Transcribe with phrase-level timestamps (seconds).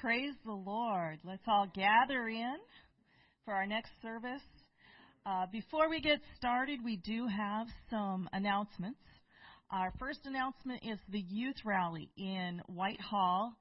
[0.00, 1.18] Praise the Lord.
[1.24, 2.56] Let's all gather in
[3.44, 4.40] for our next service.
[5.26, 9.00] Uh, before we get started, we do have some announcements.
[9.70, 13.52] Our first announcement is the youth rally in Whitehall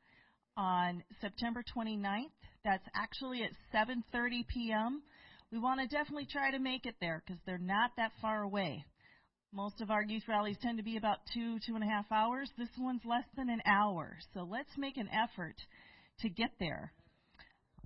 [0.55, 2.31] on September 29th.
[2.63, 5.01] That's actually at 7:30 p.m.
[5.51, 8.85] We want to definitely try to make it there because they're not that far away.
[9.51, 12.49] Most of our youth rallies tend to be about two, two and a half hours.
[12.57, 14.17] This one's less than an hour.
[14.33, 15.55] So let's make an effort
[16.21, 16.91] to get there.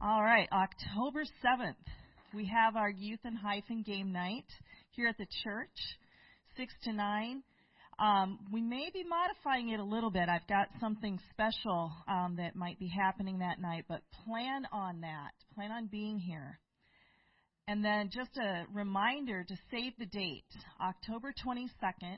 [0.01, 1.75] All right, October 7th,
[2.33, 4.45] we have our youth and hyphen game night
[4.91, 5.69] here at the church,
[6.57, 7.43] 6 to 9.
[7.99, 10.27] Um, we may be modifying it a little bit.
[10.27, 15.31] I've got something special um, that might be happening that night, but plan on that.
[15.55, 16.59] Plan on being here.
[17.67, 20.43] And then just a reminder to save the date.
[20.81, 22.17] October 22nd,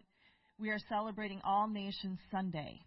[0.60, 2.80] we are celebrating All Nations Sunday.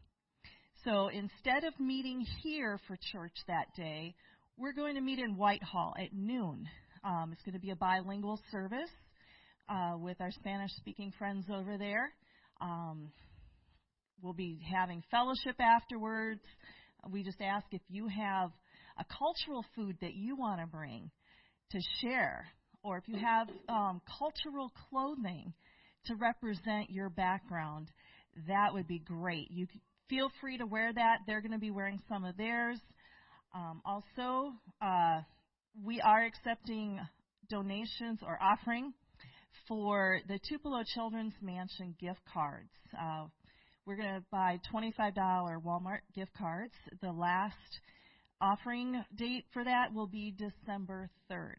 [0.88, 4.14] So instead of meeting here for church that day,
[4.56, 6.66] we're going to meet in Whitehall at noon.
[7.04, 8.88] Um, it's going to be a bilingual service
[9.68, 12.10] uh, with our Spanish speaking friends over there.
[12.62, 13.10] Um,
[14.22, 16.40] we'll be having fellowship afterwards.
[17.12, 18.50] We just ask if you have
[18.98, 21.10] a cultural food that you want to bring
[21.72, 22.46] to share,
[22.82, 25.52] or if you have um, cultural clothing
[26.06, 27.90] to represent your background,
[28.46, 29.50] that would be great.
[29.50, 29.66] You
[30.08, 31.18] feel free to wear that.
[31.26, 32.78] They're going to be wearing some of theirs.
[33.54, 34.52] Um, also,
[34.82, 35.20] uh,
[35.84, 36.98] we are accepting
[37.48, 38.92] donations or offering
[39.66, 42.70] for the Tupelo Children's Mansion gift cards.
[42.98, 43.26] Uh,
[43.86, 45.14] we're going to buy $25
[45.62, 46.74] Walmart gift cards.
[47.00, 47.54] The last
[48.40, 51.56] offering date for that will be December 3rd.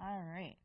[0.00, 0.56] All right.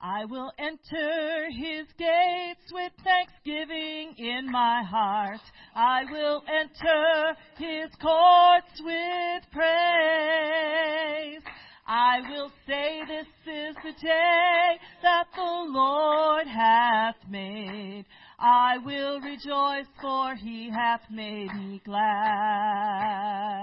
[0.00, 5.40] I will enter his gates with thanksgiving in my heart.
[5.74, 11.42] I will enter his courts with praise.
[11.84, 18.04] I will say this is the day that the Lord hath made.
[18.38, 23.58] I will rejoice for he hath made me glad.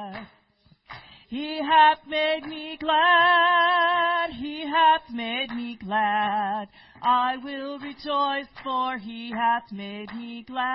[1.27, 6.67] He hath made me glad, he hath made me glad.
[7.01, 10.65] I will rejoice for he hath made me glad.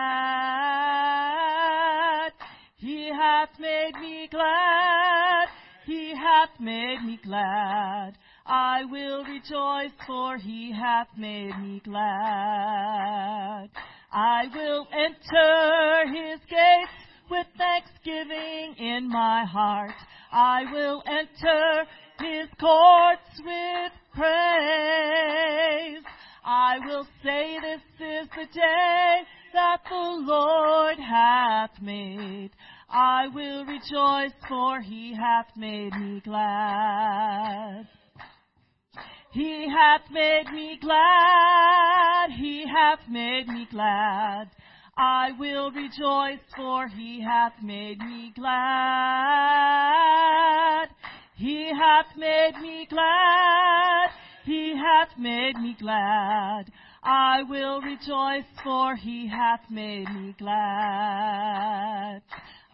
[2.76, 5.48] He hath made me glad,
[5.84, 8.16] he hath made me glad.
[8.46, 12.00] I will rejoice for he hath made me glad.
[14.12, 16.92] I will enter his gates
[17.30, 19.94] with thanksgiving in my heart.
[20.32, 21.86] I will enter
[22.18, 26.04] his courts with praise.
[26.44, 29.22] I will say this is the day
[29.54, 32.50] that the Lord hath made.
[32.90, 37.88] I will rejoice for he hath made me glad.
[39.32, 44.50] He hath made me glad, he hath made me glad.
[44.98, 48.50] I will rejoice, for he hath made me glad.
[51.36, 54.10] He hath made me glad.
[54.50, 56.72] He hath made me glad.
[57.04, 62.20] I will rejoice, for he hath made me glad.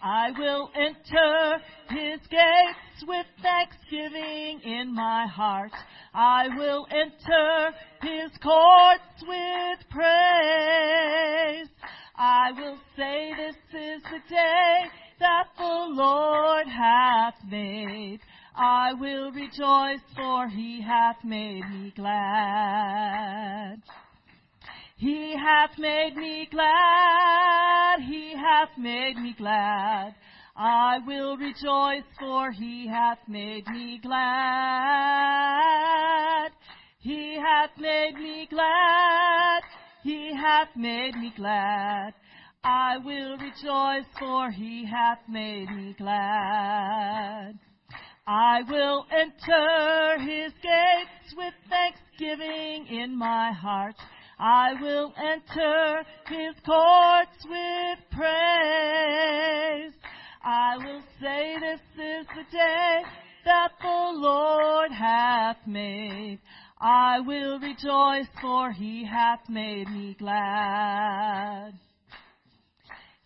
[0.03, 5.73] I will enter his gates with thanksgiving in my heart.
[6.15, 11.69] I will enter his courts with praise.
[12.17, 14.87] I will say this is the day
[15.21, 18.21] that the Lord hath made.
[18.57, 23.83] I will rejoice for he hath made me glad.
[24.97, 30.15] He hath made me glad, he hath made me glad.
[30.57, 34.17] I will rejoice for he hath made me glad.
[36.99, 39.61] He hath made me glad,
[40.03, 42.15] he hath made me glad.
[42.65, 47.61] I will rejoice, for he hath made me glad.
[48.29, 53.95] I will enter his gates with thanksgiving in my heart.
[54.39, 59.93] I will enter his courts with praise.
[60.43, 63.03] I will say this is the day
[63.45, 66.41] that the Lord hath made.
[66.81, 71.75] I will rejoice, for he hath made me glad.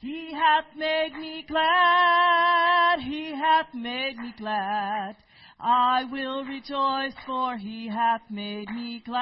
[0.00, 5.16] He hath made me glad, he hath made me glad.
[5.60, 9.20] I will rejoice, for he hath made me glad.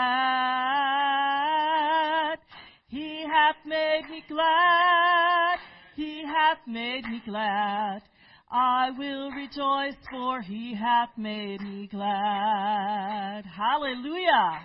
[2.86, 5.58] He hath made me glad,
[5.96, 8.02] he hath made me glad.
[8.50, 13.44] I will rejoice, for he hath made me glad.
[13.46, 14.60] Hallelujah.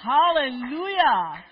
[0.00, 1.44] Hallelujah.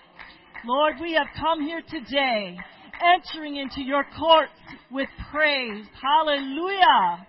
[0.65, 2.57] Lord, we have come here today,
[3.01, 4.51] entering into your courts
[4.91, 5.85] with praise.
[6.01, 7.27] Hallelujah.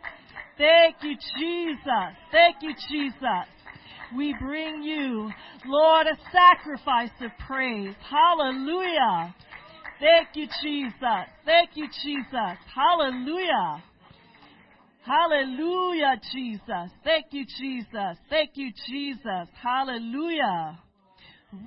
[0.58, 2.14] Thank you, Jesus.
[2.31, 3.49] Thank you, Jesus.
[4.16, 5.31] We bring you,
[5.66, 7.94] Lord, a sacrifice of praise.
[8.08, 9.34] Hallelujah.
[10.00, 11.26] Thank you, Jesus.
[11.44, 12.58] Thank you, Jesus.
[12.75, 13.82] Hallelujah.
[15.05, 16.90] Hallelujah, Jesus.
[17.02, 18.17] Thank you, Jesus.
[18.31, 19.49] Thank you, Jesus.
[19.62, 20.78] Hallelujah.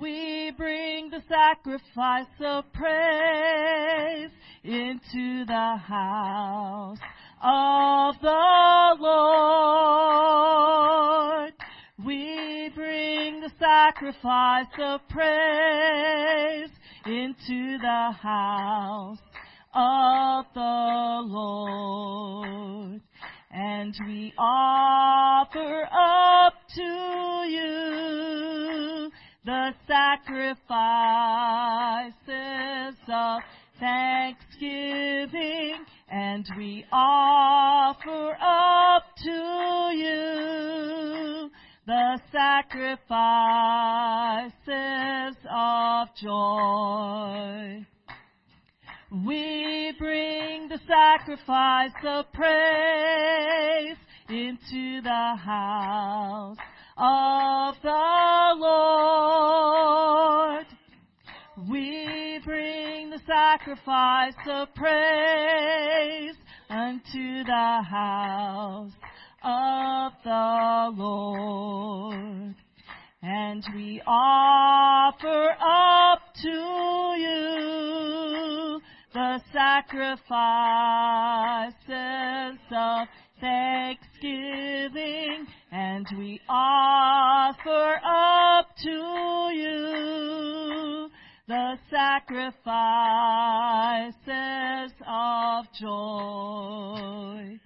[0.00, 4.30] We bring the sacrifice of praise
[4.62, 6.98] into the house
[7.42, 9.92] of the Lord.
[12.04, 16.70] We bring the sacrifice of praise
[17.06, 19.18] into the house
[19.74, 23.00] of the Lord.
[23.50, 26.82] And we offer up to
[27.48, 28.57] you
[29.48, 30.76] the sacrifices
[33.10, 33.40] of
[33.80, 41.50] thanksgiving and we offer up to you
[41.86, 42.92] the sacrifices
[45.50, 47.86] of joy.
[49.24, 53.96] We bring the sacrifice of praise
[54.28, 56.58] into the house
[56.98, 59.98] of the Lord.
[61.70, 66.34] We bring the sacrifice of praise
[66.68, 68.92] unto the house
[69.44, 72.54] of the Lord.
[73.22, 78.80] And we offer up to you
[79.12, 80.18] the sacrifices
[82.70, 83.08] of
[83.40, 85.07] thanksgiving,
[86.16, 91.10] we offer up to you
[91.46, 92.52] the sacrifices
[95.06, 97.58] of joy.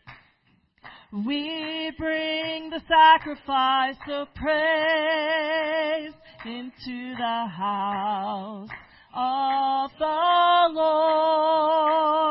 [1.27, 8.71] We bring the sacrifice of praise into the house
[9.15, 12.23] of the Lord.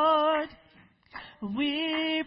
[1.55, 2.20] We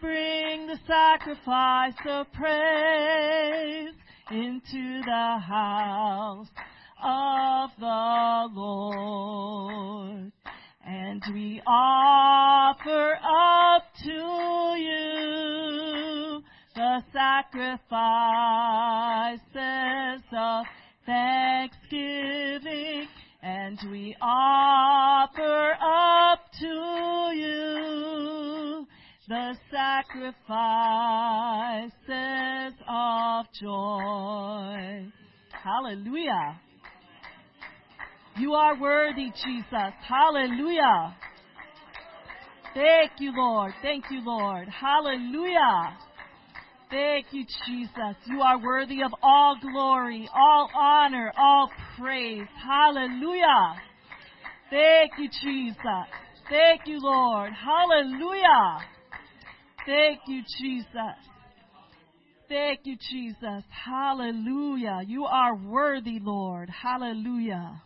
[0.75, 3.95] the sacrifice of praise
[4.31, 6.49] into the house
[7.03, 10.33] of the Lord.
[10.85, 16.43] And we offer up to you
[16.75, 17.81] the sacrifices
[20.37, 20.67] of
[21.07, 23.09] thanksgiving.
[23.43, 28.04] And we offer up to you
[29.29, 30.51] the sacrifices
[32.87, 35.07] of joy.
[35.63, 36.61] Hallelujah.
[38.37, 39.95] You are worthy, Jesus.
[40.07, 41.17] Hallelujah.
[42.75, 43.73] Thank you, Lord.
[43.81, 44.69] Thank you, Lord.
[44.69, 45.97] Hallelujah.
[46.91, 48.17] Thank you, Jesus.
[48.27, 52.47] You are worthy of all glory, all honor, all praise.
[52.63, 53.77] Hallelujah.
[54.71, 56.09] Thank you, Jesus.
[56.51, 57.53] Thank you, Lord.
[57.53, 58.94] Hallelujah.
[59.87, 61.19] Thank you, Jesus.
[62.49, 63.65] Thank you, Jesus.
[63.69, 65.03] Hallelujah.
[65.07, 66.71] You are worthy, Lord.
[66.71, 67.83] Hallelujah.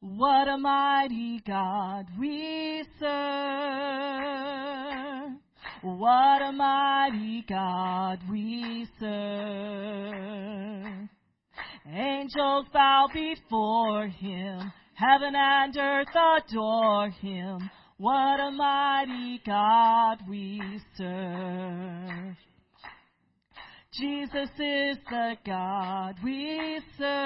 [0.00, 3.08] What a mighty God we serve.
[5.82, 10.28] What a mighty God we serve.
[11.86, 14.72] Angels bow before him.
[14.94, 17.70] Heaven and earth adore him.
[18.00, 20.62] What a mighty God we
[20.96, 22.36] serve.
[23.92, 27.16] Jesus is the God we serve.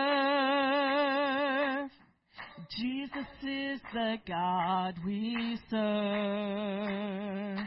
[2.70, 7.58] Jesus is the God we serve.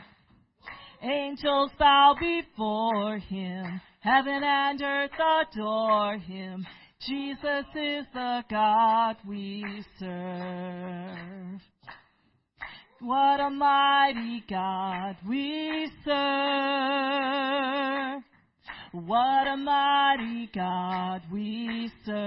[1.03, 3.81] Angels bow before him.
[3.99, 5.11] Heaven and earth
[5.43, 6.65] adore him.
[7.07, 9.63] Jesus is the God we
[9.99, 11.61] serve.
[13.05, 16.15] What a mighty God we serve.
[18.93, 22.23] What a mighty God we serve.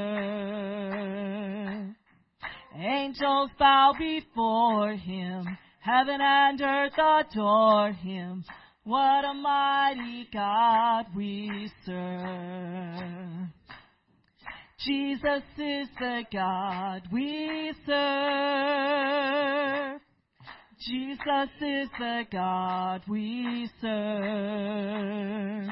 [2.76, 5.58] Angels bow before him.
[5.80, 8.44] Heaven and earth adore him.
[8.84, 13.48] What a mighty God we serve.
[14.86, 19.48] Jesus is the God we serve.
[20.80, 25.68] Jesus is the God we serve.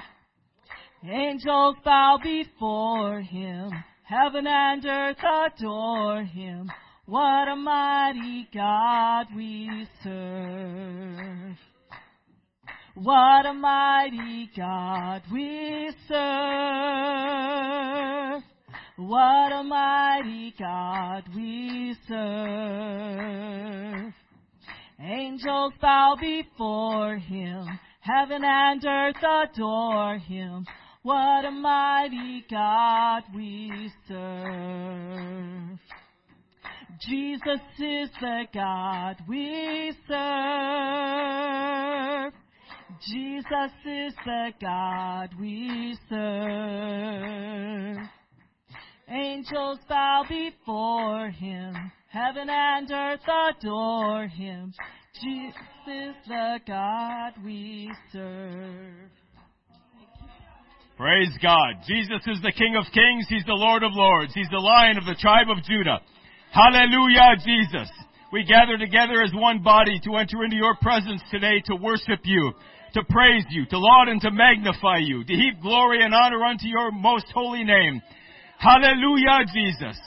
[1.09, 3.71] Angels bow before him.
[4.03, 6.69] Heaven and earth adore him.
[7.07, 11.57] What a mighty God we serve.
[12.97, 16.17] What a mighty God we serve.
[18.97, 23.77] What a mighty God we serve.
[24.99, 27.79] Angels bow before him.
[28.01, 30.65] Heaven and earth adore him.
[31.03, 35.79] What a mighty God we serve.
[37.01, 40.17] Jesus is the God we serve.
[43.07, 47.99] Jesus is the God we serve.
[49.09, 51.93] Angels bow before him.
[52.17, 53.29] Heaven and earth
[53.61, 54.73] adore him.
[55.23, 55.55] Jesus
[55.87, 59.11] is the God we serve.
[60.97, 61.85] Praise God.
[61.87, 63.27] Jesus is the King of Kings.
[63.29, 64.33] He's the Lord of Lords.
[64.33, 66.01] He's the Lion of the tribe of Judah.
[66.53, 67.91] Hallelujah, Jesus.
[68.33, 72.55] We gather together as one body to enter into your presence today to worship you,
[72.95, 76.67] to praise you, to laud and to magnify you, to heap glory and honor unto
[76.67, 78.01] your most holy name.
[78.57, 80.01] Hallelujah, Jesus.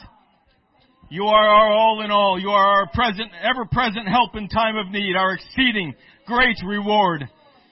[1.10, 2.40] You are our all in all.
[2.40, 5.96] You are our present, ever present help in time of need, our exceeding
[6.28, 7.28] great reward.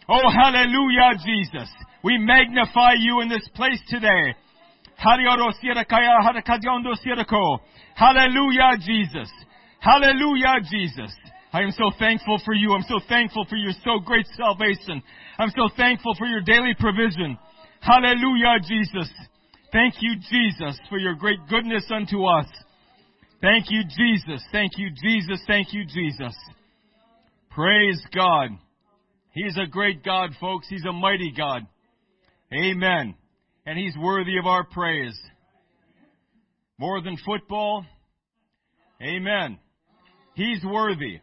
[0.09, 1.69] Oh, hallelujah, Jesus.
[2.03, 4.33] We magnify you in this place today.
[7.95, 9.29] Hallelujah, Jesus.
[9.79, 11.13] Hallelujah, Jesus.
[11.53, 12.73] I am so thankful for you.
[12.73, 15.03] I'm so thankful for your so great salvation.
[15.37, 17.37] I'm so thankful for your daily provision.
[17.81, 19.11] Hallelujah, Jesus.
[19.71, 22.47] Thank you, Jesus, for your great goodness unto us.
[23.41, 24.43] Thank you, Jesus.
[24.51, 25.39] Thank you, Jesus.
[25.45, 26.35] Thank you, Jesus.
[27.51, 28.49] Praise God.
[29.31, 30.67] He's a great God, folks.
[30.67, 31.67] He's a mighty God.
[32.51, 33.13] Amen.
[33.65, 35.17] And He's worthy of our praise.
[36.79, 37.85] More than football.
[39.01, 39.59] Amen.
[40.33, 41.19] He's worthy.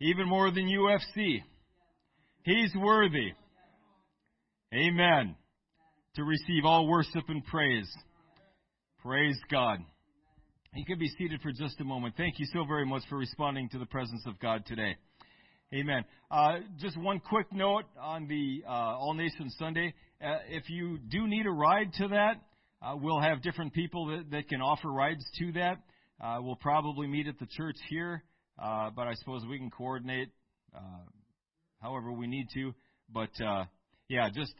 [0.00, 1.42] Even more than UFC.
[2.42, 3.32] He's worthy.
[4.74, 5.36] Amen.
[6.16, 7.90] To receive all worship and praise.
[9.02, 9.78] Praise God.
[10.76, 12.16] You can be seated for just a moment.
[12.18, 14.94] Thank you so very much for responding to the presence of God today.
[15.72, 16.04] Amen.
[16.30, 19.94] Uh, just one quick note on the uh, All Nations Sunday.
[20.22, 22.42] Uh, if you do need a ride to that,
[22.82, 25.78] uh, we'll have different people that, that can offer rides to that.
[26.20, 28.22] Uh, we'll probably meet at the church here,
[28.62, 30.28] uh, but I suppose we can coordinate
[31.80, 32.74] however we need to.
[33.10, 33.30] But
[34.10, 34.52] yeah, just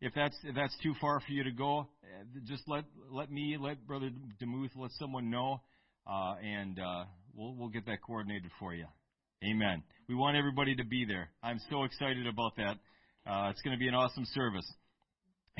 [0.00, 1.88] if that's if that's too far for you to go,
[2.44, 5.60] just let let me, let Brother Demuth, let someone know,
[6.06, 6.78] and
[7.34, 8.86] we'll we'll get that coordinated for you.
[9.44, 9.84] Amen.
[10.08, 11.28] We want everybody to be there.
[11.44, 12.76] I'm so excited about that.
[13.24, 14.66] Uh, it's going to be an awesome service.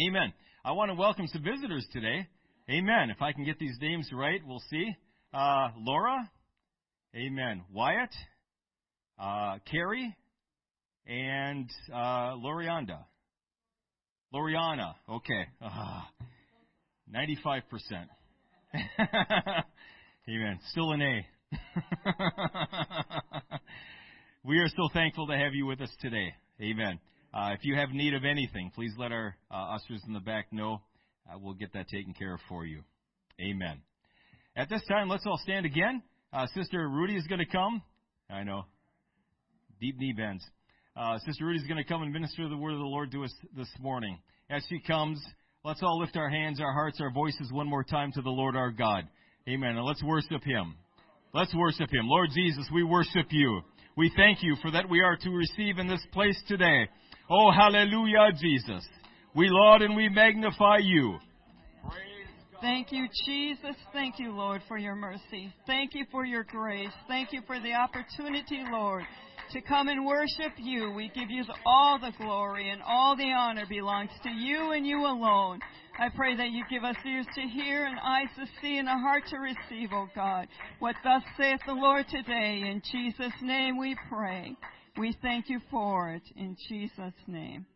[0.04, 0.32] Amen.
[0.64, 2.26] I want to welcome some visitors today.
[2.70, 3.10] Amen.
[3.10, 4.96] If I can get these names right, we'll see.
[5.32, 6.28] Uh, Laura.
[7.14, 7.62] Amen.
[7.72, 8.10] Wyatt.
[9.18, 10.16] Uh, Carrie.
[11.06, 13.04] And uh, Lorianda.
[14.34, 14.94] Loriana.
[15.08, 15.46] Okay.
[15.62, 16.00] Uh,
[17.14, 17.62] 95%.
[20.28, 20.58] Amen.
[20.70, 21.26] Still an A.
[24.44, 26.34] we are so thankful to have you with us today.
[26.60, 27.00] Amen.
[27.32, 30.52] Uh, if you have need of anything, please let our uh, ushers in the back
[30.52, 30.82] know.
[31.30, 32.82] Uh, we'll get that taken care of for you.
[33.40, 33.80] Amen.
[34.56, 36.02] At this time, let's all stand again.
[36.32, 37.82] Uh, Sister Rudy is going to come.
[38.28, 38.64] I know.
[39.80, 40.44] Deep knee bends.
[40.96, 43.24] Uh, Sister Rudy is going to come and minister the word of the Lord to
[43.24, 44.18] us this morning.
[44.50, 45.22] As she comes,
[45.64, 48.56] let's all lift our hands, our hearts, our voices one more time to the Lord
[48.56, 49.04] our God.
[49.48, 49.76] Amen.
[49.76, 50.74] And let's worship Him.
[51.34, 52.06] Let's worship Him.
[52.06, 53.60] Lord Jesus, we worship you.
[53.96, 56.88] We thank you for that we are to receive in this place today.
[57.30, 58.86] Oh, hallelujah, Jesus.
[59.34, 61.18] We laud and we magnify you.
[62.60, 63.76] Thank you, Jesus.
[63.92, 65.52] Thank you, Lord, for your mercy.
[65.66, 66.90] Thank you for your grace.
[67.06, 69.04] Thank you for the opportunity, Lord,
[69.52, 70.90] to come and worship you.
[70.92, 75.06] We give you all the glory and all the honor belongs to you and you
[75.06, 75.60] alone.
[75.98, 78.98] I pray that you give us ears to hear and eyes to see and a
[78.98, 80.46] heart to receive, O oh God.
[80.78, 82.62] What thus saith the Lord today.
[82.70, 84.56] In Jesus' name we pray.
[84.96, 86.22] We thank you for it.
[86.36, 87.66] In Jesus' name.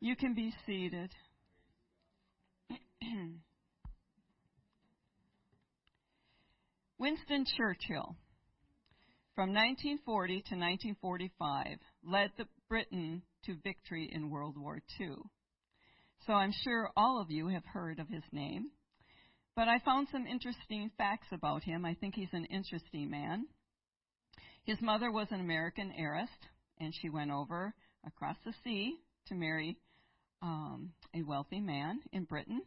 [0.00, 1.10] You can be seated.
[6.98, 8.16] Winston Churchill,
[9.42, 15.16] from 1940 to 1945, led the Britain to victory in World War II.
[16.28, 18.70] So I'm sure all of you have heard of his name.
[19.56, 21.84] But I found some interesting facts about him.
[21.84, 23.46] I think he's an interesting man.
[24.62, 26.30] His mother was an American heiress,
[26.78, 27.74] and she went over
[28.06, 28.94] across the sea
[29.26, 29.76] to marry
[30.40, 32.62] um, a wealthy man in Britain.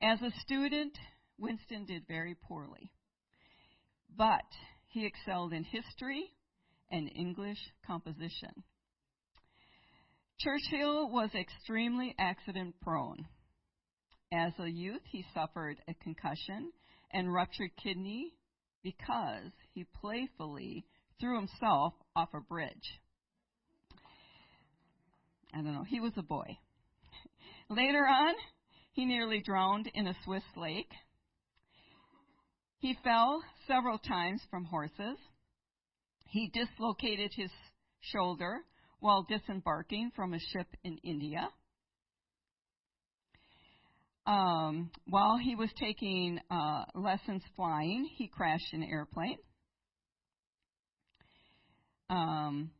[0.00, 0.96] As a student,
[1.36, 2.92] Winston did very poorly,
[4.16, 4.44] but
[4.88, 6.32] he excelled in history
[6.90, 8.64] and English composition.
[10.40, 13.26] Churchill was extremely accident prone.
[14.32, 16.70] As a youth, he suffered a concussion
[17.12, 18.34] and ruptured kidney
[18.82, 20.84] because he playfully
[21.20, 23.00] threw himself off a bridge.
[25.52, 26.58] I don't know, he was a boy.
[27.70, 28.34] Later on,
[28.92, 30.92] he nearly drowned in a Swiss lake.
[32.78, 35.18] He fell several times from horses.
[36.26, 37.50] He dislocated his
[38.00, 38.60] shoulder
[39.00, 41.48] while disembarking from a ship in India.
[44.26, 49.38] Um, while he was taking uh, lessons flying, he crashed an airplane.
[52.10, 52.70] Um,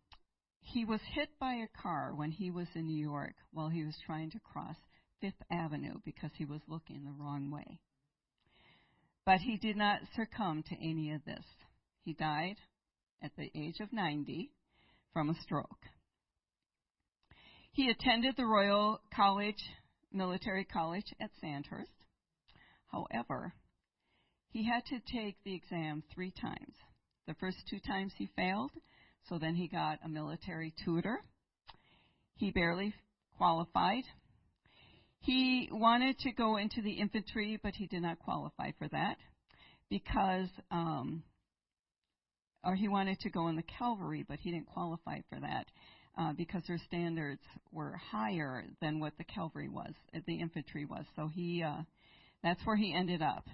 [0.61, 3.97] he was hit by a car when he was in New York while he was
[4.07, 4.77] trying to cross
[5.21, 7.81] Fifth Avenue because he was looking the wrong way.
[9.29, 11.45] But he did not succumb to any of this.
[12.03, 12.57] He died
[13.23, 14.51] at the age of 90
[15.13, 15.85] from a stroke.
[17.73, 19.63] He attended the Royal College,
[20.11, 21.93] Military College at Sandhurst.
[22.91, 23.53] However,
[24.49, 26.77] he had to take the exam three times.
[27.27, 28.71] The first two times he failed,
[29.29, 31.21] so then he got a military tutor.
[32.37, 32.95] He barely
[33.37, 34.05] qualified.
[35.21, 39.17] He wanted to go into the infantry, but he did not qualify for that
[39.91, 41.23] because, um,
[42.65, 45.67] or he wanted to go in the cavalry, but he didn't qualify for that
[46.19, 51.05] uh, because their standards were higher than what the cavalry was, uh, the infantry was.
[51.17, 51.83] So he, uh,
[52.43, 53.45] that's where he ended up.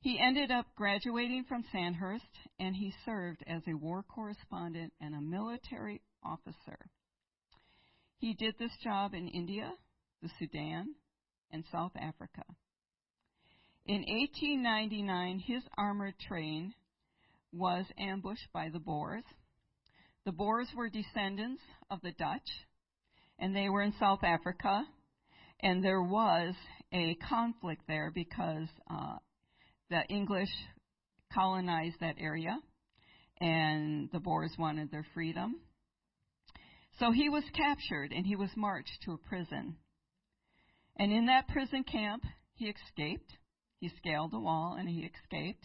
[0.00, 2.24] He ended up graduating from Sandhurst,
[2.58, 6.90] and he served as a war correspondent and a military officer.
[8.18, 9.72] He did this job in India,
[10.22, 10.94] the Sudan,
[11.50, 12.44] and South Africa.
[13.86, 16.72] In 1899, his armored train
[17.52, 19.24] was ambushed by the Boers
[20.24, 22.48] the Boers were descendants of the Dutch,
[23.40, 24.84] and they were in South Africa,
[25.60, 26.54] and there was
[26.92, 29.16] a conflict there because uh,
[29.90, 30.50] the English
[31.34, 32.56] colonized that area,
[33.40, 35.56] and the Boers wanted their freedom.
[37.00, 39.76] So he was captured and he was marched to a prison.
[40.96, 42.22] And in that prison camp,
[42.54, 43.32] he escaped.
[43.80, 45.64] He scaled the wall and he escaped.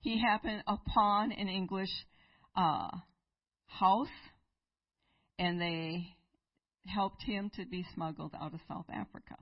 [0.00, 1.90] He happened upon an English
[2.56, 2.88] uh,
[3.66, 4.08] house,
[5.38, 6.06] and they
[6.86, 9.36] helped him to be smuggled out of South Africa.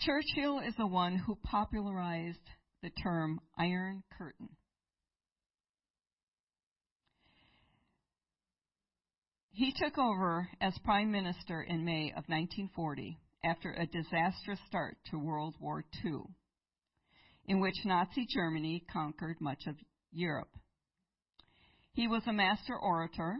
[0.00, 2.38] Churchill is the one who popularized
[2.82, 4.48] the term Iron Curtain.
[9.54, 15.18] He took over as Prime Minister in May of 1940 after a disastrous start to
[15.18, 16.22] World War II,
[17.44, 19.76] in which Nazi Germany conquered much of
[20.10, 20.56] Europe.
[21.92, 23.36] He was a master orator.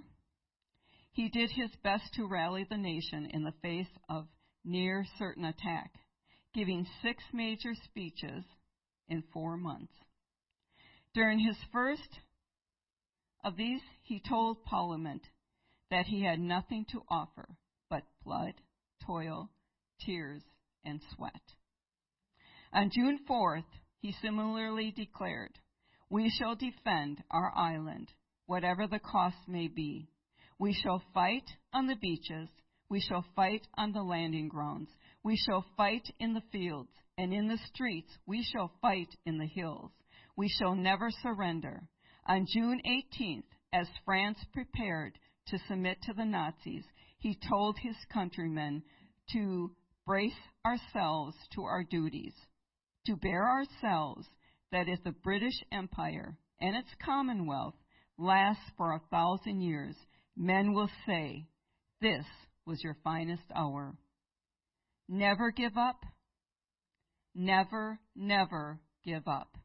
[1.12, 4.28] He did his best to rally the nation in the face of
[4.64, 5.92] near certain attack,
[6.52, 8.44] giving six major speeches
[9.08, 9.94] in four months.
[11.14, 12.20] During his first
[13.42, 15.22] of these, he told Parliament
[15.92, 17.46] that he had nothing to offer
[17.90, 18.54] but blood,
[19.06, 19.50] toil,
[20.00, 20.42] tears,
[20.86, 21.42] and sweat.
[22.72, 23.66] On June 4th,
[24.00, 25.58] he similarly declared,
[26.08, 28.08] We shall defend our island
[28.46, 30.08] whatever the cost may be.
[30.58, 32.48] We shall fight on the beaches.
[32.88, 34.88] We shall fight on the landing grounds.
[35.22, 38.10] We shall fight in the fields and in the streets.
[38.26, 39.90] We shall fight in the hills.
[40.36, 41.82] We shall never surrender.
[42.26, 46.84] On June 18th, as France prepared to submit to the Nazis,
[47.18, 48.82] he told his countrymen
[49.32, 49.70] to
[50.06, 50.32] brace
[50.66, 52.34] ourselves to our duties,
[53.06, 54.26] to bear ourselves
[54.72, 57.74] that if the British Empire and its Commonwealth
[58.18, 59.96] lasts for a thousand years,
[60.36, 61.46] men will say,
[62.00, 62.24] This
[62.66, 63.94] was your finest hour.
[65.08, 66.04] Never give up.
[67.34, 69.56] Never, never give up.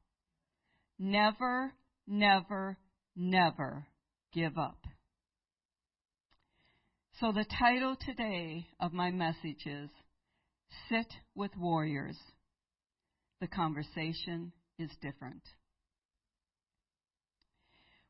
[0.99, 1.73] Never,
[2.07, 2.77] never,
[3.15, 3.87] never
[4.33, 4.79] give up.
[7.19, 9.89] So the title today of my message is
[10.87, 12.15] Sit with Warriors.
[13.41, 15.41] The conversation is different.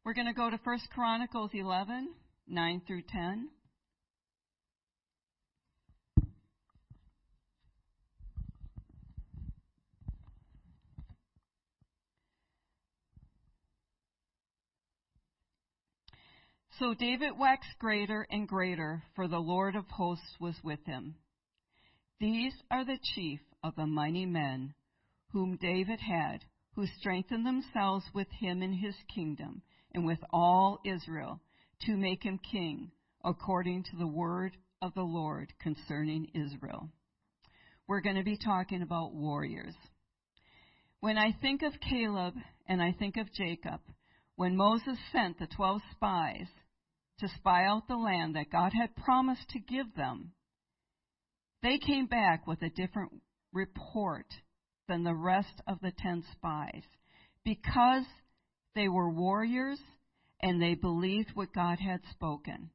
[0.04, 2.10] We're going to go to 1 Chronicles 11,
[2.50, 3.50] 9 through 10.
[16.80, 21.16] So David waxed greater and greater, for the Lord of hosts was with him.
[22.20, 24.76] These are the chief of the mighty men
[25.32, 29.64] whom David had, who strengthened themselves with him in his kingdom
[29.96, 31.42] and with all Israel
[31.82, 32.92] to make him king,
[33.24, 36.90] according to the word of the Lord concerning Israel.
[37.88, 39.76] We're going to be talking about warriors.
[41.00, 42.36] When I think of Caleb
[42.68, 43.82] and I think of Jacob,
[44.36, 46.48] when Moses sent the twelve spies
[47.20, 50.32] to spy out the land that God had promised to give them,
[51.64, 53.12] they came back with a different
[53.52, 54.28] report
[54.88, 56.84] than the rest of the ten spies
[57.44, 58.06] because
[58.76, 59.80] they were warriors
[60.42, 62.70] and they believed what God had spoken.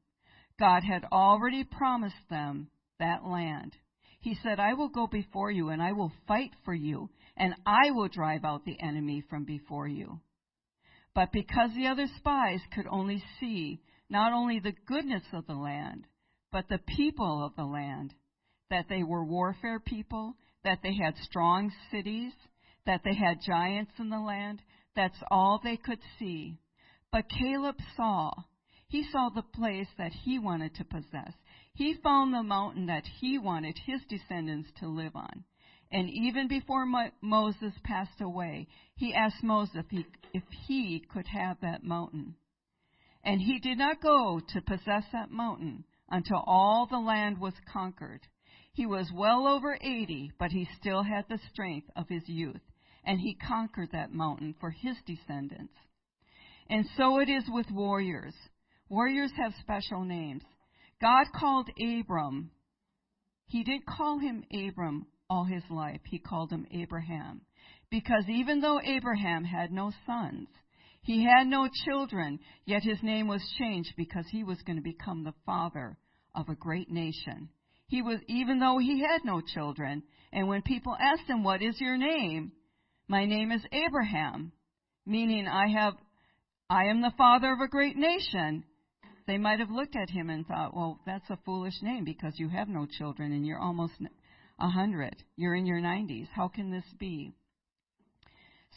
[0.58, 3.76] God had already promised them that land.
[4.20, 7.90] He said, I will go before you and I will fight for you and I
[7.92, 10.20] will drive out the enemy from before you.
[11.14, 13.80] But because the other spies could only see
[14.12, 16.06] not only the goodness of the land,
[16.52, 18.12] but the people of the land,
[18.68, 22.32] that they were warfare people, that they had strong cities,
[22.84, 24.60] that they had giants in the land.
[24.94, 26.58] That's all they could see.
[27.10, 28.32] But Caleb saw.
[28.86, 31.32] He saw the place that he wanted to possess.
[31.72, 35.44] He found the mountain that he wanted his descendants to live on.
[35.90, 41.26] And even before Mo- Moses passed away, he asked Moses if he, if he could
[41.28, 42.34] have that mountain.
[43.24, 48.20] And he did not go to possess that mountain until all the land was conquered.
[48.72, 52.62] He was well over 80, but he still had the strength of his youth,
[53.04, 55.74] and he conquered that mountain for his descendants.
[56.68, 58.34] And so it is with warriors.
[58.88, 60.42] Warriors have special names.
[61.00, 62.50] God called Abram.
[63.46, 66.00] He didn't call him Abram all his life.
[66.04, 67.42] He called him Abraham.
[67.90, 70.48] Because even though Abraham had no sons,
[71.02, 75.24] he had no children, yet his name was changed because he was going to become
[75.24, 75.96] the father
[76.34, 77.48] of a great nation.
[77.88, 81.80] He was, even though he had no children, and when people asked him, What is
[81.80, 82.52] your name?
[83.08, 84.52] My name is Abraham,
[85.04, 85.94] meaning I have,
[86.70, 88.64] I am the father of a great nation.
[89.26, 92.48] They might have looked at him and thought, Well, that's a foolish name because you
[92.48, 93.94] have no children and you're almost
[94.60, 95.16] a hundred.
[95.36, 96.28] You're in your nineties.
[96.32, 97.34] How can this be?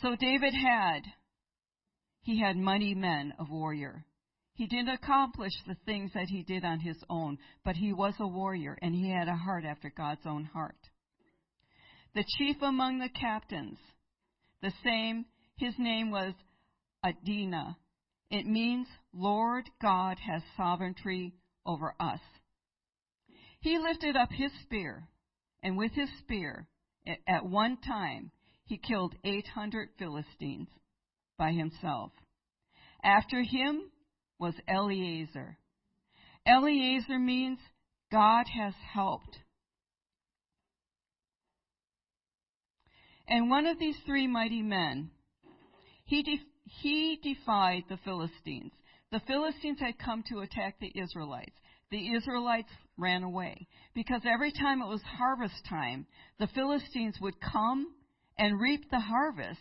[0.01, 1.03] So David had,
[2.25, 4.03] he had mighty men of warrior.
[4.55, 8.27] He didn't accomplish the things that he did on his own, but he was a
[8.27, 10.89] warrior and he had a heart after God's own heart.
[12.15, 13.77] The chief among the captains,
[14.63, 15.25] the same,
[15.57, 16.33] his name was
[17.03, 17.77] Adina.
[18.31, 22.21] It means Lord God has sovereignty over us.
[23.59, 25.07] He lifted up his spear,
[25.61, 26.67] and with his spear,
[27.27, 28.31] at one time,
[28.63, 30.69] he killed 800 Philistines
[31.37, 32.11] by himself.
[33.03, 33.91] After him
[34.39, 35.57] was Eleazar.
[36.45, 37.59] Eleazar means
[38.11, 39.37] God has helped.
[43.27, 45.09] And one of these three mighty men,
[46.05, 46.39] he,
[46.81, 48.71] he defied the Philistines.
[49.11, 51.55] The Philistines had come to attack the Israelites.
[51.91, 56.05] The Israelites ran away because every time it was harvest time,
[56.39, 57.87] the Philistines would come
[58.37, 59.59] and reap the harvest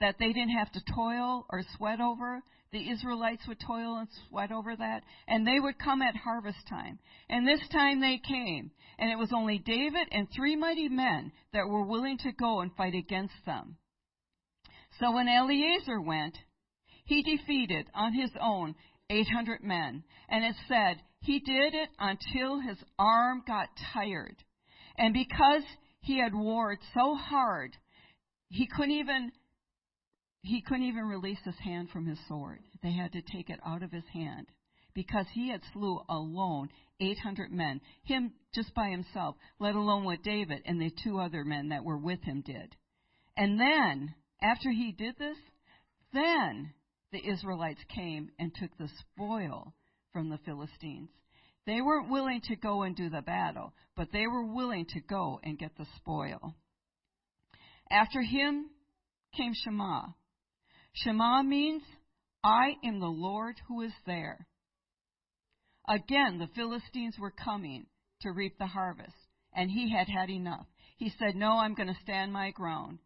[0.00, 2.42] that they didn't have to toil or sweat over.
[2.72, 6.98] The Israelites would toil and sweat over that, and they would come at harvest time.
[7.28, 11.68] And this time they came, and it was only David and three mighty men that
[11.68, 13.76] were willing to go and fight against them.
[14.98, 16.36] So when Eleazar went,
[17.04, 18.74] he defeated on his own
[19.10, 24.36] 800 men, and it said he did it until his arm got tired.
[24.96, 25.62] And because
[26.00, 27.76] he had warred so hard,
[28.48, 29.32] he couldn't even
[30.44, 32.60] he couldn't even release his hand from his sword.
[32.82, 34.46] They had to take it out of his hand
[34.94, 36.68] because he had slew alone
[37.00, 41.70] 800 men, him just by himself, let alone what David and the two other men
[41.70, 42.76] that were with him did.
[43.36, 45.38] And then, after he did this,
[46.12, 46.72] then
[47.10, 49.74] the Israelites came and took the spoil
[50.12, 51.08] from the Philistines.
[51.66, 55.40] They weren't willing to go and do the battle, but they were willing to go
[55.42, 56.54] and get the spoil.
[57.90, 58.66] After him
[59.36, 60.14] came Shammah.
[60.94, 61.82] Shammah means,
[62.42, 64.46] I am the Lord who is there.
[65.88, 67.86] Again, the Philistines were coming
[68.20, 69.16] to reap the harvest,
[69.52, 70.66] and he had had enough.
[70.96, 73.00] He said, No, I'm going to stand my ground.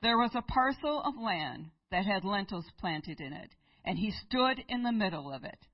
[0.00, 3.50] There was a parcel of land that had lentils planted in it,
[3.84, 5.66] and he stood in the middle of it.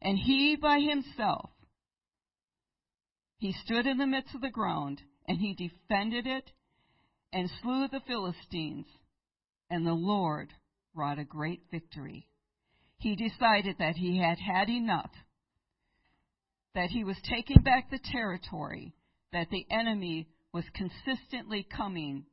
[0.00, 1.50] And he by himself,
[3.36, 6.50] he stood in the midst of the ground, and he defended it
[7.32, 8.86] and slew the Philistines
[9.70, 10.52] and the Lord
[10.94, 12.26] wrought a great victory.
[12.98, 15.10] he decided that he had had enough,
[16.74, 18.92] that he was taking back the territory
[19.32, 22.24] that the enemy was consistently coming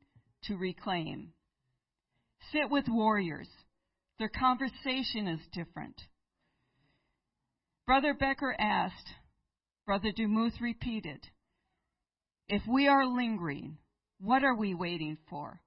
[0.44, 1.32] to reclaim.
[2.52, 3.48] Sit with warriors.
[4.18, 6.00] Their conversation is different.
[7.86, 9.08] Brother Becker asked,
[9.84, 11.20] Brother Demuth repeated,
[12.48, 13.78] if we are lingering,
[14.20, 15.60] what are we waiting for?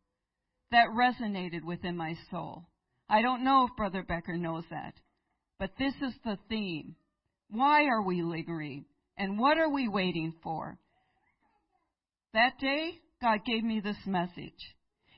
[0.71, 2.65] That resonated within my soul.
[3.09, 4.93] I don't know if Brother Becker knows that,
[5.57, 6.95] but this is the theme.
[7.49, 8.85] Why are we lingering?
[9.17, 10.77] And what are we waiting for?
[12.33, 14.53] That day, God gave me this message.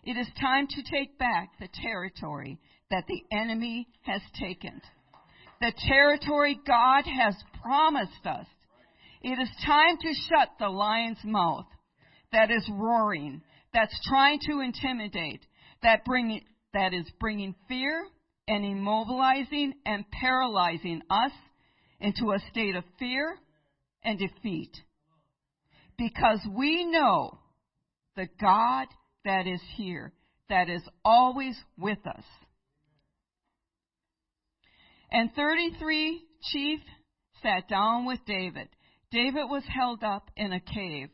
[0.04, 2.58] It is time to take back the territory
[2.90, 4.82] that the enemy has taken.
[5.60, 8.48] The territory God has promised us.
[9.22, 11.68] It is time to shut the lion's mouth
[12.32, 13.42] that is roaring,
[13.74, 15.46] that's trying to intimidate,
[15.84, 16.42] that bring,
[16.74, 18.06] that is bringing fear
[18.48, 21.32] and immobilizing and paralyzing us
[22.00, 23.38] into a state of fear
[24.04, 24.76] and defeat.
[25.98, 27.40] Because we know
[28.16, 28.88] the God
[29.24, 30.12] that is here,
[30.50, 32.24] that is always with us.
[35.12, 36.80] And 33 chief
[37.44, 38.68] sat down with David.
[39.12, 41.10] David was held up in a cave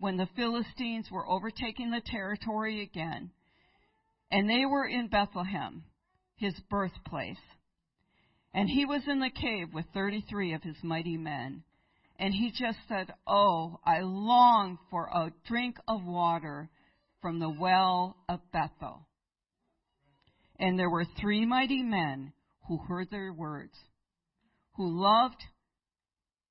[0.00, 3.30] when the Philistines were overtaking the territory again.
[4.30, 5.84] And they were in Bethlehem,
[6.36, 7.36] his birthplace.
[8.54, 11.62] And he was in the cave with 33 of his mighty men.
[12.18, 16.70] And he just said, Oh, I long for a drink of water
[17.20, 19.06] from the well of Bethel.
[20.58, 22.32] And there were three mighty men
[22.68, 23.76] who heard their words,
[24.76, 25.42] who loved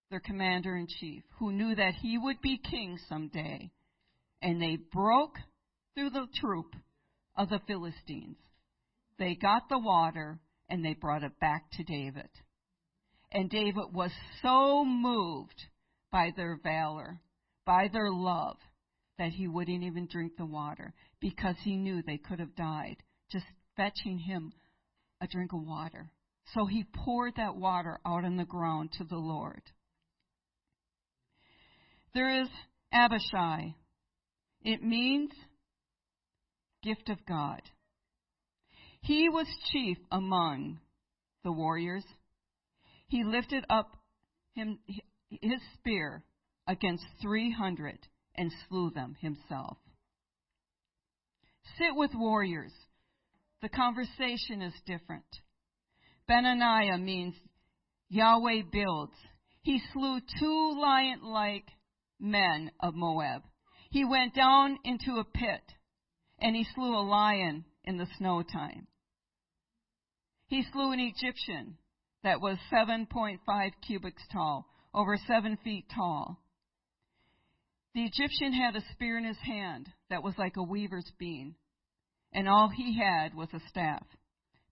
[0.09, 3.71] their commander in chief, who knew that he would be king someday.
[4.41, 5.37] And they broke
[5.95, 6.75] through the troop
[7.37, 8.37] of the Philistines.
[9.17, 12.29] They got the water and they brought it back to David.
[13.31, 15.67] And David was so moved
[16.11, 17.19] by their valor,
[17.65, 18.57] by their love,
[19.17, 22.95] that he wouldn't even drink the water because he knew they could have died
[23.31, 23.45] just
[23.75, 24.53] fetching him
[25.21, 26.09] a drink of water.
[26.55, 29.61] So he poured that water out on the ground to the Lord.
[32.13, 32.49] There is
[32.91, 33.75] Abishai.
[34.61, 35.31] It means
[36.83, 37.61] gift of God.
[39.01, 40.79] He was chief among
[41.43, 42.03] the warriors.
[43.07, 43.95] He lifted up
[44.53, 44.79] him,
[45.29, 46.23] his spear
[46.67, 47.97] against 300
[48.35, 49.77] and slew them himself.
[51.77, 52.73] Sit with warriors.
[53.61, 55.25] The conversation is different.
[56.27, 57.35] Benaiah means
[58.09, 59.13] Yahweh builds.
[59.61, 61.65] He slew two lion like
[62.19, 63.43] men of Moab.
[63.89, 65.61] He went down into a pit
[66.39, 68.87] and he slew a lion in the snow time.
[70.47, 71.77] He slew an Egyptian
[72.23, 73.37] that was 7.5
[73.85, 76.41] cubits tall, over seven feet tall.
[77.93, 81.55] The Egyptian had a spear in his hand that was like a weaver's beam,
[82.33, 84.05] and all he had was a staff.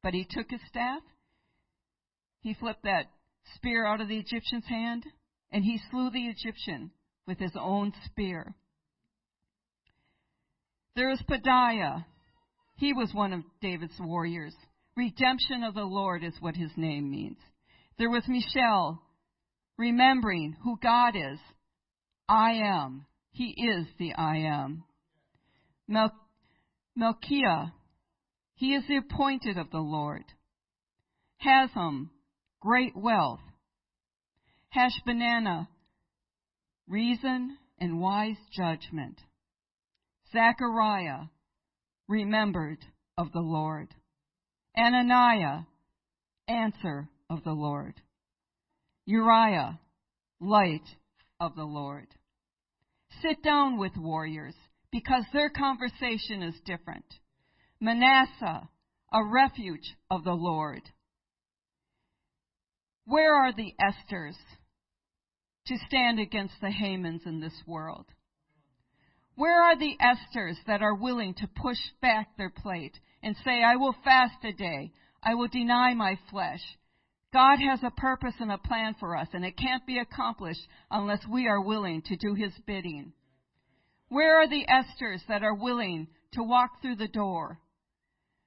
[0.03, 1.01] But he took his staff,
[2.41, 3.07] he flipped that
[3.55, 5.03] spear out of the Egyptian's hand,
[5.51, 6.91] and he slew the Egyptian
[7.27, 8.55] with his own spear.
[10.95, 12.05] There is Pedaiah.
[12.77, 14.55] He was one of David's warriors.
[14.95, 17.37] Redemption of the Lord is what his name means.
[17.99, 19.01] There was Mishael,
[19.77, 21.39] remembering who God is.
[22.27, 23.05] I am.
[23.31, 24.83] He is the I am.
[25.87, 26.11] Mel-
[26.99, 27.71] Melchiah,
[28.55, 30.23] he is the appointed of the Lord.
[31.45, 32.09] Hashum,
[32.59, 33.39] great wealth.
[34.75, 35.67] Hashbadana,
[36.87, 39.19] reason and wise judgment.
[40.31, 41.25] Zechariah,
[42.07, 42.79] remembered
[43.17, 43.93] of the Lord.
[44.77, 45.61] Ananiah,
[46.47, 47.95] answer of the Lord.
[49.05, 49.79] Uriah,
[50.39, 50.87] light
[51.39, 52.07] of the Lord.
[53.21, 54.55] Sit down with warriors
[54.91, 57.05] because their conversation is different.
[57.79, 58.69] Manasseh,
[59.13, 60.81] a refuge of the Lord.
[63.05, 64.35] Where are the Esthers?
[65.67, 68.05] To stand against the Hamans in this world?
[69.35, 73.75] Where are the Esthers that are willing to push back their plate and say, I
[73.75, 74.91] will fast a day.
[75.21, 76.61] I will deny my flesh.
[77.33, 81.19] God has a purpose and a plan for us, and it can't be accomplished unless
[81.29, 83.13] we are willing to do His bidding.
[84.09, 87.59] Where are the Esthers that are willing to walk through the door?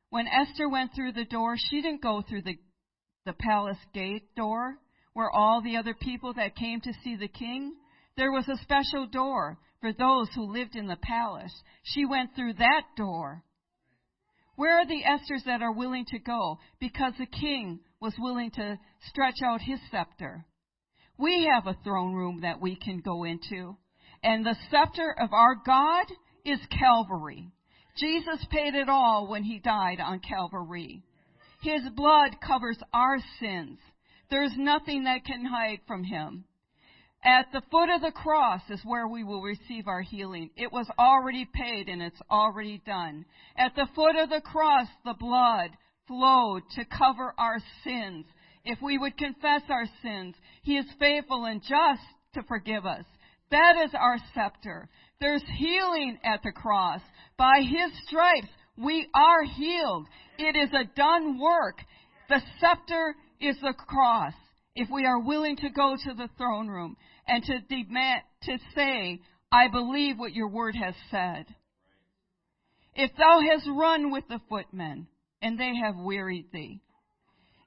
[0.09, 2.59] When Esther went through the door, she didn't go through the,
[3.27, 4.77] the palace gate door
[5.13, 7.75] where all the other people that came to see the king,
[8.17, 11.53] there was a special door for those who lived in the palace.
[11.83, 13.43] She went through that door.
[14.57, 16.59] Where are the Esthers that are willing to go?
[16.81, 20.45] Because the king was willing to stretch out his scepter.
[21.19, 23.77] We have a throne room that we can go into.
[24.23, 26.07] And the scepter of our God
[26.45, 27.51] is Calvary.
[27.97, 31.03] Jesus paid it all when he died on Calvary.
[31.63, 33.79] His blood covers our sins.
[34.31, 36.45] There's nothing that can hide from him.
[37.23, 40.51] At the foot of the cross is where we will receive our healing.
[40.57, 43.27] It was already paid and it's already done.
[43.59, 45.71] At the foot of the cross, the blood
[46.07, 48.25] flowed to cover our sins.
[48.65, 52.03] If we would confess our sins, He is faithful and just
[52.35, 53.05] to forgive us.
[53.51, 54.89] That is our scepter.
[55.21, 57.01] There's healing at the cross.
[57.37, 60.07] By His stripes, we are healed.
[60.39, 61.79] It is a done work.
[62.31, 64.35] The scepter is the cross.
[64.75, 69.21] If we are willing to go to the throne room and to demand, to say,
[69.53, 71.47] I believe what your word has said.
[72.95, 75.09] If thou hast run with the footmen,
[75.43, 76.81] and they have wearied thee,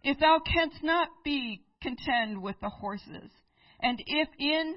[0.03, 3.31] if thou canst not be contend with the horses,
[3.81, 4.75] and if in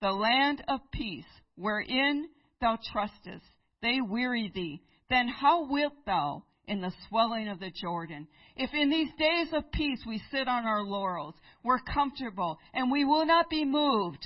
[0.00, 2.28] the land of peace, wherein
[2.60, 3.44] thou trustest,
[3.82, 8.28] they weary thee, then how wilt thou in the swelling of the Jordan?
[8.56, 13.04] If in these days of peace we sit on our laurels, we're comfortable, and we
[13.04, 14.24] will not be moved,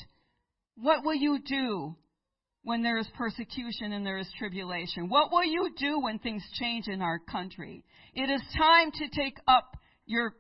[0.77, 1.95] what will you do
[2.65, 5.09] when there is persecution and there is tribulation?
[5.09, 7.85] What will you do when things change in our country?
[8.15, 9.77] It is time to take up
[10.07, 10.35] your,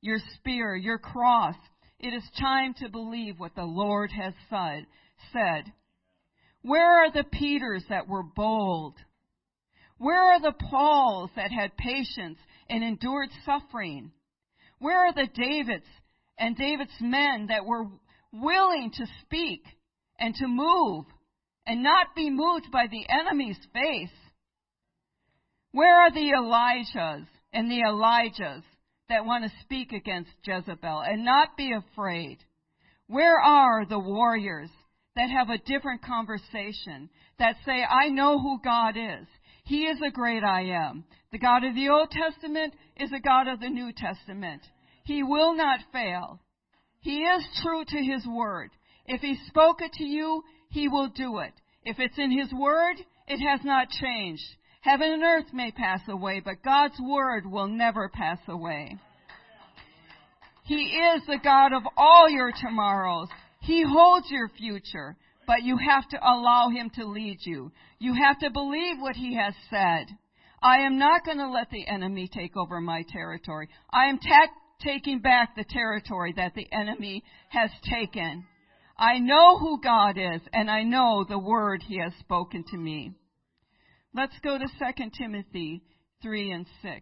[0.00, 1.56] your spear, your cross.
[2.00, 4.86] It is time to believe what the Lord has said.
[5.32, 5.72] said.
[6.62, 8.94] Where are the Peters that were bold?
[9.98, 14.12] Where are the Pauls that had patience and endured suffering?
[14.78, 15.86] Where are the Davids
[16.38, 17.86] and David's men that were
[18.32, 19.62] willing to speak
[20.18, 21.04] and to move
[21.66, 24.10] and not be moved by the enemy's face?
[25.72, 28.62] Where are the Elijahs and the Elijahs
[29.08, 32.38] that want to speak against Jezebel and not be afraid?
[33.06, 34.70] Where are the warriors
[35.16, 39.26] that have a different conversation that say, I know who God is.
[39.64, 41.04] He is a great I am.
[41.32, 44.62] The God of the Old Testament is a God of the New Testament.
[45.04, 46.40] He will not fail.
[47.00, 48.70] He is true to His word.
[49.06, 51.52] If He spoke it to you, He will do it.
[51.84, 52.96] If it's in His word,
[53.26, 54.44] it has not changed.
[54.82, 58.98] Heaven and earth may pass away, but God's word will never pass away.
[60.64, 63.28] He is the God of all your tomorrows.
[63.60, 67.72] He holds your future, but you have to allow Him to lead you.
[68.04, 70.14] You have to believe what He has said.
[70.62, 73.66] I am not going to let the enemy take over my territory.
[73.90, 78.44] I am ta- taking back the territory that the enemy has taken.
[78.98, 83.12] I know who God is, and I know the word He has spoken to me.
[84.14, 85.82] Let's go to 2 Timothy
[86.20, 87.00] 3 and 6.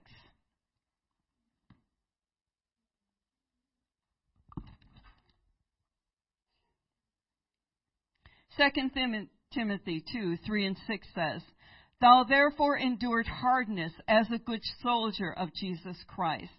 [8.56, 8.88] 2
[9.54, 11.42] Timothy 2, 3 and 6 says,
[12.00, 16.50] Thou therefore endured hardness as a good soldier of Jesus Christ.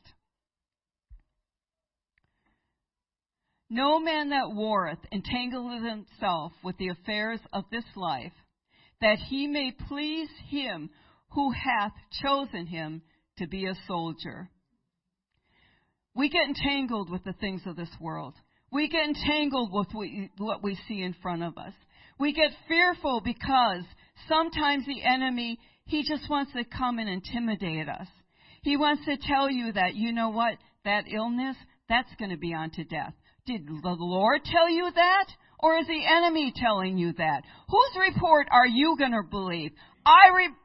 [3.70, 8.32] No man that warreth entangleth himself with the affairs of this life,
[9.02, 10.90] that he may please him
[11.32, 11.92] who hath
[12.22, 13.02] chosen him
[13.40, 14.50] to be a soldier.
[16.16, 18.36] We get entangled with the things of this world.
[18.72, 19.88] We get entangled with
[20.38, 21.74] what we see in front of us.
[22.24, 23.84] We get fearful because
[24.30, 28.08] sometimes the enemy, he just wants to come and intimidate us.
[28.62, 30.54] He wants to tell you that, you know what,
[30.86, 31.58] that illness,
[31.90, 33.12] that's going to be on to death.
[33.46, 35.26] Did the Lord tell you that?
[35.60, 37.42] Or is the enemy telling you that?
[37.68, 39.72] Whose report are you going to believe?
[40.06, 40.56] I, re-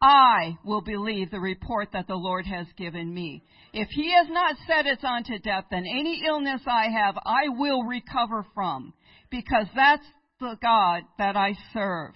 [0.00, 3.42] I will believe the report that the Lord has given me.
[3.72, 7.82] If he has not said it's unto death, then any illness I have, I will
[7.82, 8.94] recover from.
[9.32, 10.06] Because that's
[10.40, 12.14] the God that I serve.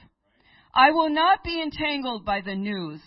[0.75, 3.01] I will not be entangled by the news.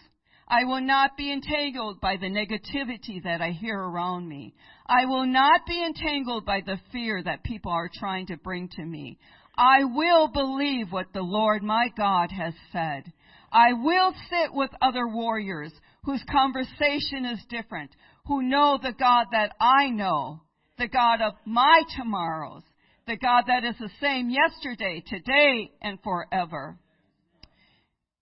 [0.47, 4.53] I will not be entangled by the negativity that I hear around me.
[4.86, 8.84] I will not be entangled by the fear that people are trying to bring to
[8.84, 9.18] me.
[9.57, 13.11] I will believe what the Lord my God has said.
[13.51, 15.72] I will sit with other warriors
[16.03, 17.91] whose conversation is different,
[18.28, 20.41] who know the God that I know,
[20.78, 22.63] the God of my tomorrows,
[23.08, 26.78] the God that is the same yesterday, today, and forever.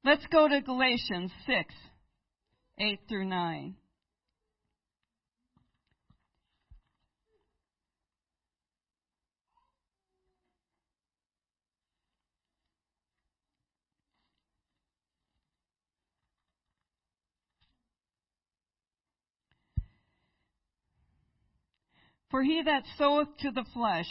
[0.03, 1.73] Let's go to Galatians 6,
[2.79, 3.75] 8 through 9.
[22.29, 24.07] For he that soweth to the flesh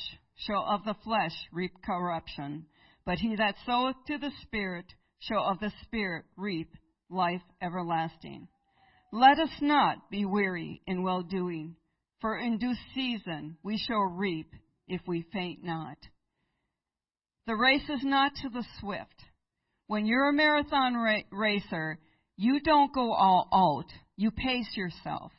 [0.46, 2.66] shall of the flesh reap corruption,
[3.04, 4.86] but he that soweth to the Spirit
[5.18, 6.74] shall of the Spirit reap
[7.08, 8.48] life everlasting.
[9.12, 11.76] Let us not be weary in well doing,
[12.20, 14.52] for in due season we shall reap
[14.88, 15.98] if we faint not.
[17.46, 19.24] The race is not to the swift.
[19.86, 21.98] When you're a marathon ra- racer,
[22.36, 23.92] you don't go all out.
[24.16, 25.32] You pace yourself.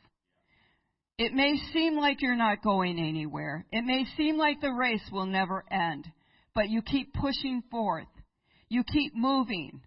[1.16, 3.64] It may seem like you're not going anywhere.
[3.70, 6.06] It may seem like the race will never end,
[6.54, 8.08] but you keep pushing forth.
[8.68, 9.80] You keep moving.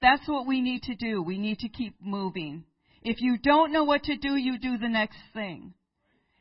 [0.00, 1.20] That's what we need to do.
[1.20, 2.64] We need to keep moving.
[3.02, 5.74] If you don't know what to do, you do the next thing.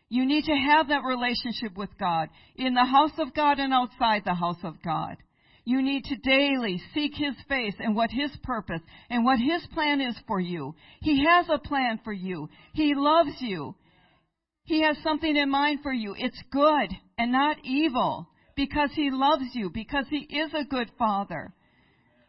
[0.10, 4.22] You need to have that relationship with God in the house of God and outside
[4.24, 5.18] the house of God.
[5.66, 10.00] You need to daily seek His face and what His purpose and what His plan
[10.00, 10.76] is for you.
[11.02, 12.50] He has a plan for you.
[12.74, 13.76] He loves you.
[14.68, 16.14] He has something in mind for you.
[16.18, 21.54] It's good and not evil because He loves you, because He is a good Father.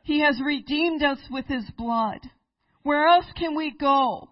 [0.04, 2.20] He has redeemed us with His blood.
[2.84, 4.28] Where else can we go?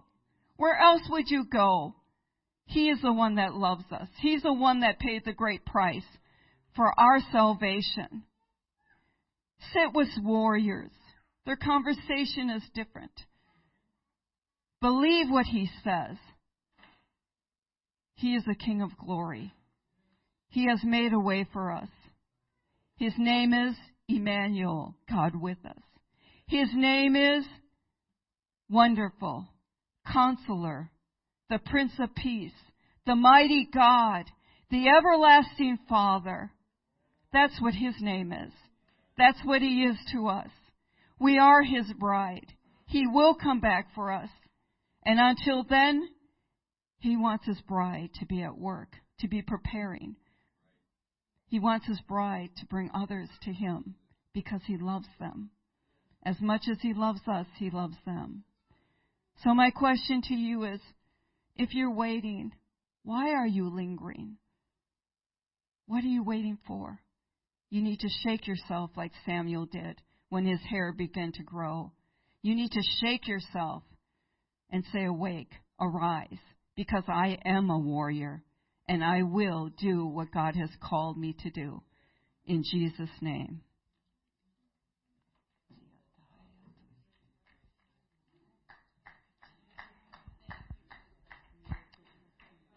[0.56, 1.96] Where else would you go?
[2.66, 4.08] He is the one that loves us.
[4.20, 6.06] He's the one that paid the great price
[6.76, 8.22] for our salvation.
[9.72, 10.92] Sit with warriors.
[11.44, 13.10] Their conversation is different.
[14.80, 16.16] Believe what he says.
[18.16, 19.52] He is the King of glory.
[20.48, 21.88] He has made a way for us.
[22.96, 23.74] His name is
[24.08, 25.82] Emmanuel, God with us.
[26.46, 27.44] His name is
[28.70, 29.46] Wonderful,
[30.10, 30.90] Counselor,
[31.50, 32.52] the Prince of Peace,
[33.04, 34.24] the Mighty God,
[34.70, 36.50] the Everlasting Father.
[37.32, 38.52] That's what His name is.
[39.18, 40.48] That's what He is to us.
[41.20, 42.52] We are His bride.
[42.86, 44.30] He will come back for us.
[45.04, 46.08] And until then,
[47.06, 50.16] He wants His bride to be at work, to be preparing.
[51.46, 53.94] He wants His bride to bring others to Him
[54.34, 55.50] because He loves them.
[56.24, 58.42] As much as He loves us, He loves them.
[59.44, 60.80] So my question to you is,
[61.54, 62.50] if you're waiting,
[63.04, 64.38] why are you lingering?
[65.86, 66.98] What are you waiting for?
[67.70, 71.92] You need to shake yourself like Samuel did when his hair began to grow.
[72.42, 73.84] You need to shake yourself
[74.70, 76.40] and say, Awake, arise,
[76.76, 78.42] because I am a warrior
[78.88, 81.82] and I will do what God has called me to do.
[82.44, 83.62] In Jesus' name.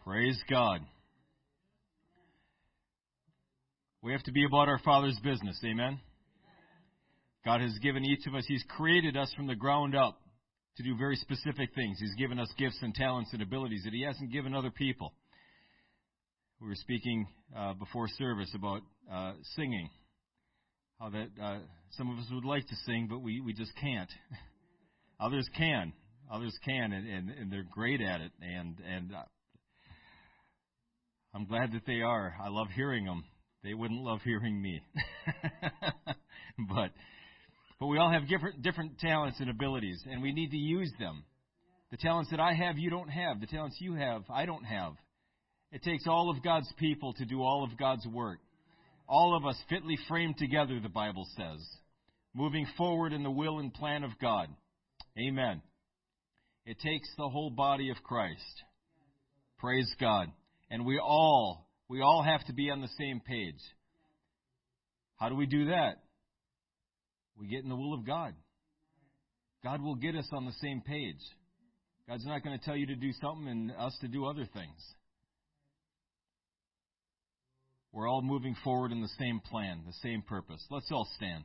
[0.04, 0.82] Praise God.
[4.02, 5.60] We have to be about our Father's business.
[5.64, 6.00] Amen.
[7.46, 10.20] God has given each of us, He's created us from the ground up
[10.80, 11.98] to do very specific things.
[12.00, 15.14] He's given us gifts and talents and abilities that He hasn't given other people.
[16.62, 19.90] We were speaking uh, before service about uh, singing.
[20.98, 21.58] How that uh,
[21.92, 24.10] some of us would like to sing, but we, we just can't.
[25.20, 25.92] Others can.
[26.32, 28.32] Others can, and, and, and they're great at it.
[28.42, 29.24] And, and uh,
[31.36, 32.36] I'm glad that they are.
[32.42, 33.26] I love hearing them.
[33.66, 34.82] They wouldn't love hearing me.
[36.70, 36.92] but
[37.80, 41.24] but we all have different different talents and abilities and we need to use them.
[41.92, 43.40] The talents that I have you don't have.
[43.40, 44.94] The talents you have I don't have.
[45.72, 48.40] It takes all of God's people to do all of God's work.
[49.08, 51.66] All of us fitly framed together, the Bible says,
[52.34, 54.50] moving forward in the will and plan of God.
[55.18, 55.62] Amen.
[56.66, 58.64] It takes the whole body of Christ.
[59.58, 60.28] Praise God.
[60.70, 63.60] And we all, we all have to be on the same page.
[65.18, 66.04] How do we do that?
[67.40, 68.34] We get in the will of God.
[69.64, 71.20] God will get us on the same page.
[72.08, 74.96] God's not going to tell you to do something and us to do other things.
[77.92, 80.64] We're all moving forward in the same plan, the same purpose.
[80.70, 81.44] Let's all stand.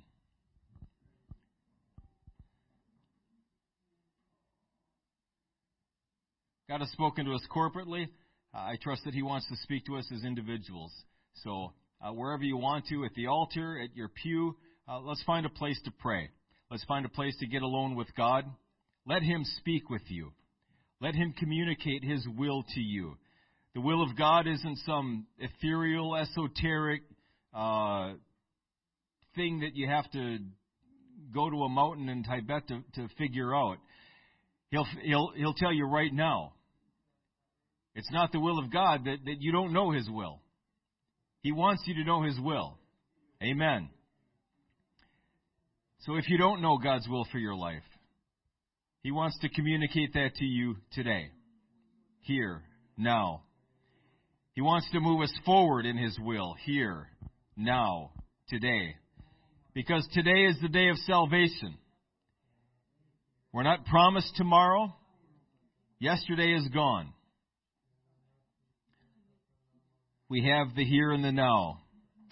[6.68, 8.08] God has spoken to us corporately.
[8.52, 10.92] I trust that He wants to speak to us as individuals.
[11.42, 14.56] So, uh, wherever you want to, at the altar, at your pew,
[14.88, 16.28] uh, let's find a place to pray.
[16.70, 18.44] Let's find a place to get alone with God.
[19.06, 20.32] Let Him speak with you.
[21.00, 23.16] Let Him communicate His will to you.
[23.74, 27.02] The will of God isn't some ethereal, esoteric
[27.52, 28.12] uh,
[29.34, 30.38] thing that you have to
[31.34, 33.78] go to a mountain in Tibet to, to figure out.
[34.70, 36.52] He'll, he'll, he'll tell you right now.
[37.94, 40.40] It's not the will of God that, that you don't know His will.
[41.42, 42.78] He wants you to know His will.
[43.42, 43.88] Amen.
[46.06, 47.82] So if you don't know God's will for your life,
[49.02, 51.30] He wants to communicate that to you today,
[52.20, 52.62] here,
[52.98, 53.42] now.
[54.52, 57.08] He wants to move us forward in His will, here,
[57.56, 58.10] now,
[58.48, 58.96] today.
[59.72, 61.78] Because today is the day of salvation.
[63.52, 64.94] We're not promised tomorrow.
[65.98, 67.12] Yesterday is gone.
[70.28, 71.80] We have the here and the now.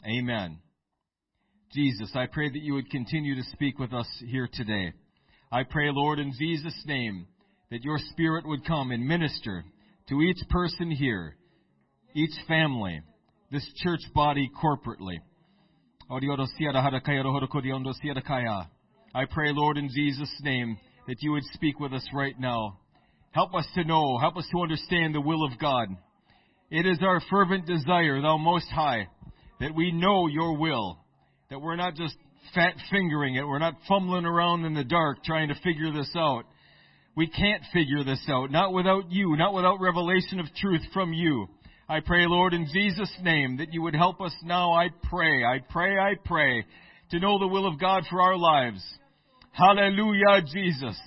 [0.07, 0.62] Amen.
[1.73, 4.93] Jesus, I pray that you would continue to speak with us here today.
[5.51, 7.27] I pray, Lord, in Jesus' name,
[7.71, 9.65] that your Spirit would come and minister
[10.11, 11.35] to each person here,
[12.15, 13.01] each family,
[13.51, 15.17] this church body corporately.
[16.11, 16.19] I
[19.31, 22.81] pray, Lord, in Jesus' name, that you would speak with us right now.
[23.31, 25.89] Help us to know, help us to understand the will of God.
[26.71, 29.09] It is our fervent desire, thou most high,
[29.61, 30.99] that we know your will,
[31.53, 32.17] that we're not just
[32.55, 36.45] fat fingering it, we're not fumbling around in the dark trying to figure this out.
[37.15, 41.49] We can't figure this out, not without you, not without revelation of truth from you.
[41.91, 44.73] I pray, Lord, in Jesus' name, that you would help us now.
[44.73, 46.65] I pray, I pray, I pray
[47.11, 48.83] to know the will of God for our lives.
[49.53, 50.99] Hallelujah, Jesus.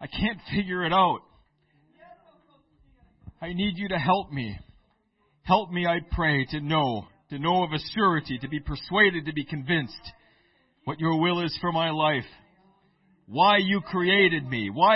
[0.00, 1.20] I can't figure it out.
[3.42, 4.58] I need you to help me.
[5.42, 7.04] Help me, I pray, to know,
[7.34, 10.12] to know of a surety, to be persuaded, to be convinced
[10.84, 12.26] what your will is for my life.
[13.26, 14.70] Why you created me.
[14.70, 14.92] Why